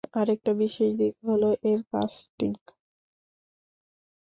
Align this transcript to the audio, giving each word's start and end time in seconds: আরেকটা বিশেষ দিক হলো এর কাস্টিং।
আরেকটা 0.13 0.51
বিশেষ 0.61 0.91
দিক 0.99 1.13
হলো 1.27 1.49
এর 1.63 1.79
কাস্টিং। 1.91 2.51